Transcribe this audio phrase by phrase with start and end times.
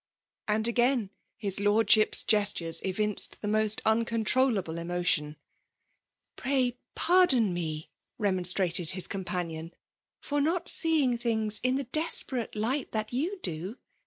[0.23, 5.35] *') And again, his Lorddisp*s gestures evinced Ibe most uacontrolIaUe emotion.''
[6.39, 9.71] Vny, pardon me,^ nmoostrated his comi panion,''
[10.23, 13.77] tbr not seeing ihingB in the desperate light that you do.